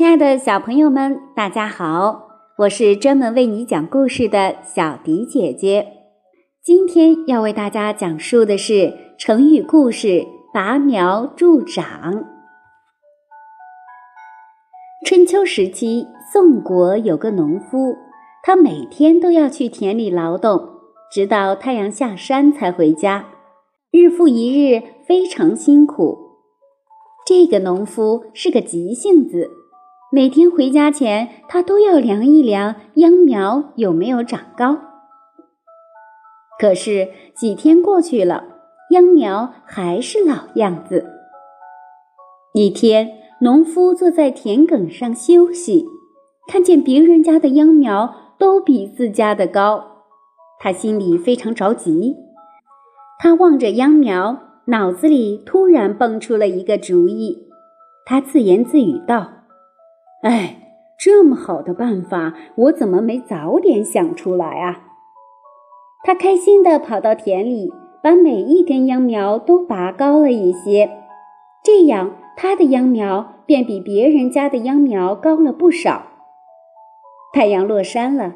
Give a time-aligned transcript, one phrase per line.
[0.00, 2.30] 亲爱的小朋友们，大家好！
[2.56, 5.88] 我是专门为你讲故事的小迪姐姐。
[6.64, 10.24] 今天要为大家讲述的是成语故事
[10.54, 12.24] “拔苗助长”。
[15.04, 17.94] 春秋时期，宋国有个农夫，
[18.42, 20.66] 他每天都要去田里劳动，
[21.12, 23.26] 直到太阳下山才回家，
[23.90, 26.16] 日复一日，非常辛苦。
[27.26, 29.59] 这个农夫是个急性子。
[30.12, 34.76] 每天回家前，他都要量一量秧苗有没有长高。
[36.58, 38.42] 可是几天过去了，
[38.90, 41.06] 秧苗还是老样子。
[42.54, 43.08] 一天，
[43.42, 45.86] 农夫坐在田埂上休息，
[46.48, 49.84] 看见别人家的秧苗都比自家的高，
[50.58, 52.16] 他心里非常着急。
[53.20, 57.46] 他望着秧苗，脑子里突然蹦出了一个主意。
[58.04, 59.34] 他自言自语道。
[60.22, 60.56] 哎，
[60.98, 64.82] 这么好的办法，我怎么没早点想出来啊？
[66.04, 67.70] 他开心地跑到田里，
[68.02, 70.90] 把每一根秧苗都拔高了一些，
[71.62, 76.06] 这样他的秧苗便比别人家的秧苗高了不少。
[77.32, 78.34] 太阳落山了，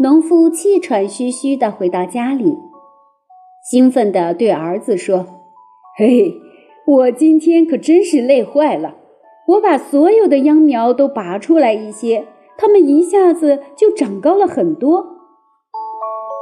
[0.00, 2.56] 农夫气喘吁吁地回到家里，
[3.62, 5.26] 兴奋地对儿子说
[5.98, 6.32] ：“嘿，
[6.86, 8.94] 我今天可真是累坏了。”
[9.46, 12.26] 我把所有的秧苗都拔出来一些，
[12.58, 15.06] 它们一下子就长高了很多。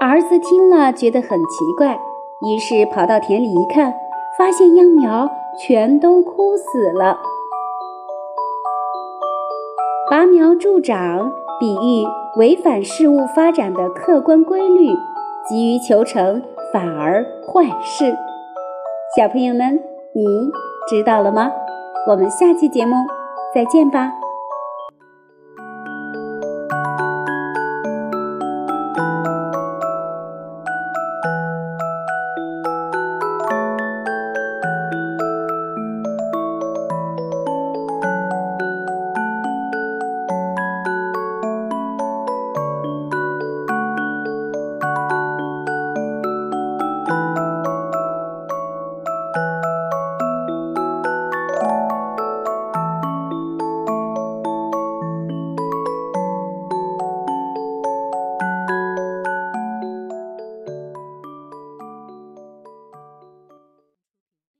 [0.00, 1.98] 儿子听了觉得很奇怪，
[2.46, 3.94] 于是跑到田里一看，
[4.38, 7.19] 发现秧苗全都枯死了。
[10.11, 11.30] 拔苗助长，
[11.61, 12.06] 比喻
[12.39, 14.89] 违反事物发展的客观规律，
[15.48, 18.14] 急于求成，反而坏事。
[19.16, 19.78] 小朋友们，
[20.14, 20.24] 你
[20.89, 21.52] 知道了吗？
[22.06, 22.97] 我们下期节目
[23.55, 24.23] 再见吧。